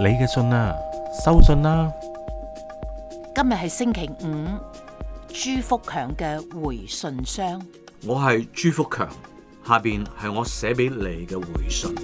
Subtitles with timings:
[0.00, 0.78] 你嘅信啊，
[1.12, 1.92] 收信啦！
[3.34, 4.26] 今日系星期五，
[5.28, 7.60] 朱福强嘅回信箱。
[8.06, 9.06] 我系朱福强，
[9.68, 11.94] 下边系我写俾你嘅回信。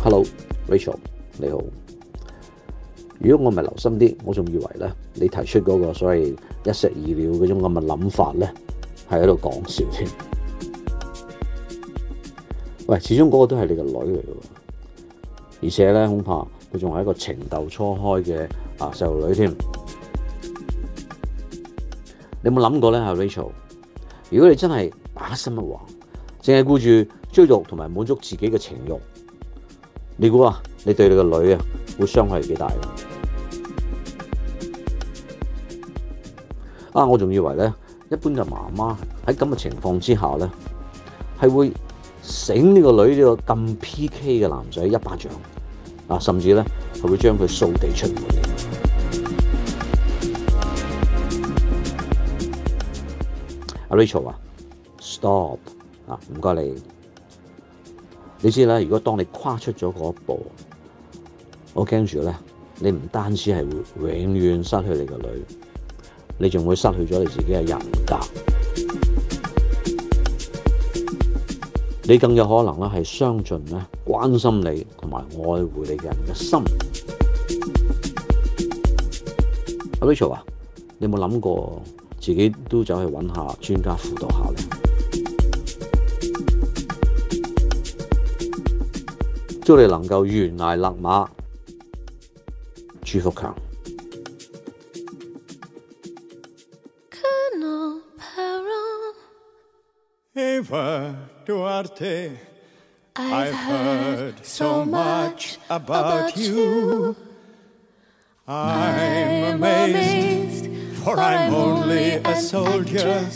[0.00, 0.94] Hello，Rachel，
[1.36, 1.60] 你好。
[3.18, 6.28] 如果我唔系留心啲，我仲以为咧你提出嗰个所谓
[6.66, 8.48] 一石二鸟种咁嘅谂法咧，
[9.08, 10.08] 系喺度讲笑添。
[12.90, 14.32] 喂，始终嗰个都系你个女嚟嘅，
[15.62, 16.32] 而且咧恐怕
[16.74, 19.48] 佢仲系一个情窦初开嘅啊细路女添。
[22.42, 23.50] 你有冇谂过咧，阿 Rachel？
[24.28, 25.70] 如果你真系把心一横，
[26.40, 26.86] 净系顾住
[27.30, 28.92] 追逐同埋满足自己嘅情欲，
[30.16, 31.60] 你估啊，你对你个女啊
[31.96, 32.66] 会伤害几大
[36.92, 37.72] 啊，我仲以为咧，
[38.08, 40.50] 一般嘅妈妈喺咁嘅情况之下咧，
[41.40, 41.70] 系会。
[42.30, 44.40] 醒呢個女呢個咁 P.K.
[44.40, 45.32] 嘅男仔一巴掌
[46.06, 46.64] 啊，甚至咧
[46.94, 48.24] 佢會將佢掃地出門。
[53.88, 54.38] 阿 Rachel 啊
[55.00, 55.58] ，stop
[56.06, 56.82] 啊，唔該你。
[58.42, 60.46] 你知啦，如果當你跨出咗嗰一步，
[61.74, 62.32] 我驚住咧，
[62.78, 63.66] 你唔單止係
[64.00, 65.44] 會永遠失去你個女，
[66.38, 68.16] 你仲會失去咗你自己嘅人格。
[72.04, 76.58] 你更有可能咧系相信咧关心你同埋爱护你嘅人嘅心。
[80.00, 80.42] 阿 r a c h a r d 啊，
[80.98, 81.80] 有冇谂过
[82.18, 84.62] 自己都走去揾下专家辅导下咧？
[89.62, 91.28] 祝你能够悬崖勒马，
[93.04, 93.54] 朱福強。
[101.50, 102.28] Duarte.
[103.16, 105.80] I've, I've heard, so much about,
[106.28, 107.16] about you.
[108.46, 110.68] I'm amazed,
[110.98, 113.26] for I'm only a soldier.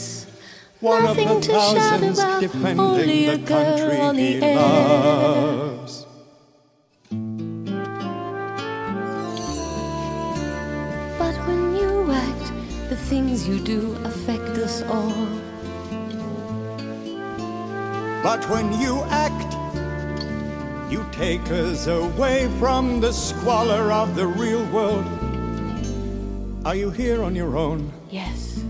[0.79, 6.07] One of the thousands defending the country he loves.
[11.19, 12.53] But when you act,
[12.91, 15.27] the things you do affect us all.
[18.25, 19.53] But when you act,
[20.91, 25.05] you take us away from the squalor of the real world.
[26.65, 27.93] Are you here on your own?
[28.09, 28.65] Yes.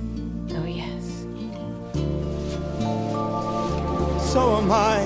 [0.54, 1.04] Oh, yes.
[4.32, 5.04] So am I.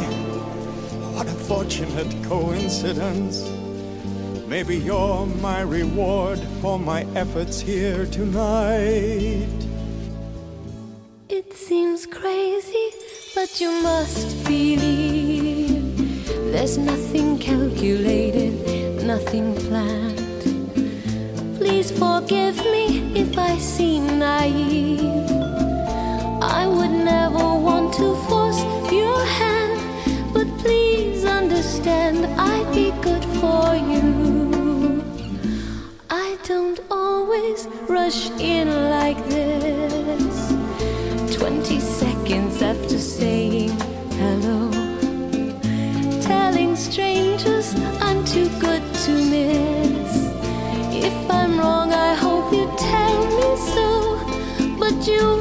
[1.14, 3.46] What a fortunate coincidence.
[4.48, 9.68] Maybe you're my reward for my efforts here tonight.
[11.28, 12.92] It seems crazy
[13.40, 18.52] but you must believe there's nothing calculated,
[19.06, 20.18] nothing planned.
[21.56, 25.30] Please forgive me if I seem naive.
[26.60, 29.74] I would never want to force your hand,
[30.34, 32.26] but please understand
[32.56, 34.02] I'd be good for you.
[36.10, 40.56] I don't always rush in like this.
[41.38, 43.70] 27 seconds after saying
[44.20, 44.60] hello.
[46.20, 50.10] Telling strangers I'm too good to miss.
[51.04, 54.76] If I'm wrong, I hope you tell me so.
[54.78, 55.37] But you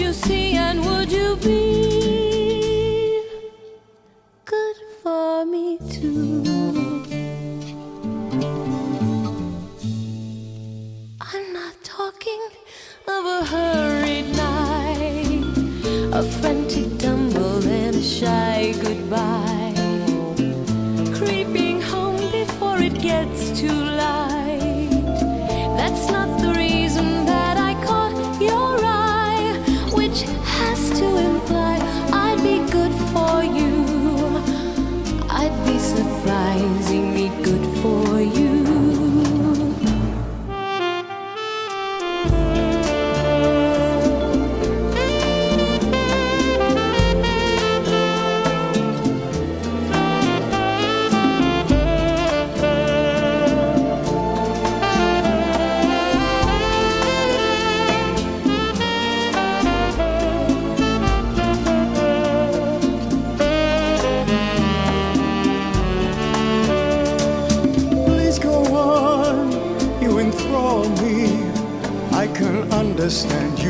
[0.00, 3.22] you see and would you be
[4.46, 6.42] good for me too?
[11.32, 12.42] I'm not talking
[13.14, 15.44] of a hurried night,
[16.14, 16.22] a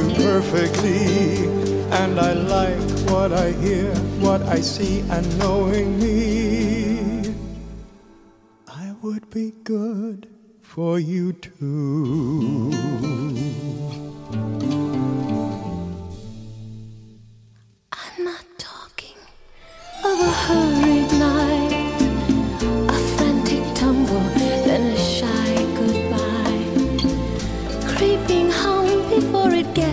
[0.09, 1.45] you perfectly.
[1.91, 2.81] And I like
[3.11, 3.93] what I hear,
[4.27, 7.35] what I see, and knowing me,
[8.69, 10.29] I would be good
[10.63, 12.71] for you too.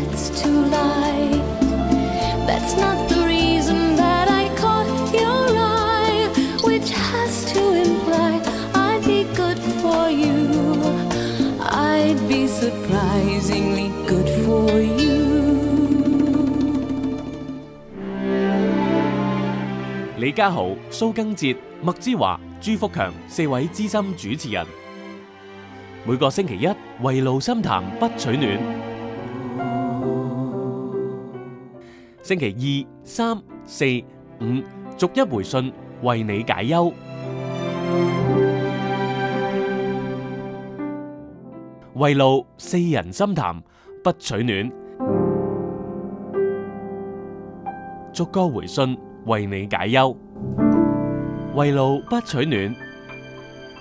[0.06, 1.42] gets too light.
[2.48, 6.30] That's not the reason that I caught your eye,
[6.64, 8.40] which has to imply
[8.74, 10.78] I'd be good for you.
[11.60, 15.08] I'd be surprisingly good for you.
[20.18, 21.48] 李家豪、蘇更哲、
[21.84, 24.66] 麥之華、朱福強四位資深主持人，
[26.06, 26.68] 每個星期一
[27.04, 28.97] 圍爐心談不取暖。
[32.28, 33.86] 星期二、三、四、
[34.42, 34.62] 五，
[34.98, 35.72] 逐一回信
[36.02, 36.92] 为你解忧。
[41.94, 43.64] 为路四人心谈
[44.04, 44.70] 不取暖，
[48.12, 48.98] 逐个回信
[49.28, 50.14] 为你解忧。
[51.56, 52.76] 为路不取暖，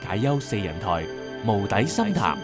[0.06, 1.02] 解忧四人台
[1.44, 2.38] 无底心谈。